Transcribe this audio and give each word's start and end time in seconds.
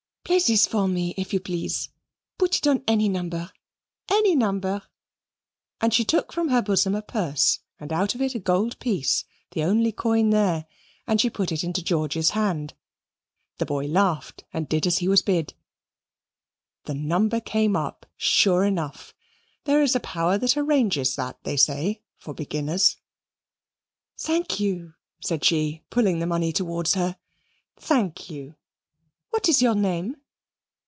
"Play 0.23 0.39
this 0.39 0.65
for 0.65 0.87
me, 0.87 1.13
if 1.17 1.33
you 1.33 1.41
please; 1.41 1.89
put 2.37 2.55
it 2.57 2.65
on 2.65 2.85
any 2.87 3.09
number, 3.09 3.51
any 4.09 4.33
number." 4.33 4.83
And 5.81 5.93
she 5.93 6.05
took 6.05 6.31
from 6.31 6.47
her 6.47 6.61
bosom 6.61 6.95
a 6.95 7.01
purse, 7.01 7.59
and 7.81 7.91
out 7.91 8.15
of 8.15 8.21
it 8.21 8.33
a 8.33 8.39
gold 8.39 8.79
piece, 8.79 9.25
the 9.51 9.65
only 9.65 9.91
coin 9.91 10.29
there, 10.29 10.67
and 11.05 11.19
she 11.19 11.29
put 11.29 11.51
it 11.51 11.65
into 11.65 11.83
George's 11.83 12.29
hand. 12.29 12.73
The 13.57 13.65
boy 13.65 13.87
laughed 13.87 14.45
and 14.53 14.69
did 14.69 14.87
as 14.87 14.99
he 14.99 15.09
was 15.09 15.21
bid. 15.21 15.53
The 16.85 16.93
number 16.93 17.41
came 17.41 17.75
up 17.75 18.05
sure 18.15 18.63
enough. 18.63 19.13
There 19.65 19.81
is 19.83 19.97
a 19.97 19.99
power 19.99 20.37
that 20.37 20.55
arranges 20.55 21.13
that, 21.17 21.43
they 21.43 21.57
say, 21.57 22.03
for 22.17 22.33
beginners. 22.33 22.95
"Thank 24.17 24.61
you," 24.61 24.93
said 25.19 25.43
she, 25.43 25.83
pulling 25.89 26.19
the 26.19 26.25
money 26.25 26.53
towards 26.53 26.93
her, 26.93 27.17
"thank 27.77 28.29
you. 28.29 28.55
What 29.31 29.49
is 29.49 29.61
your 29.61 29.75
name?" 29.75 30.15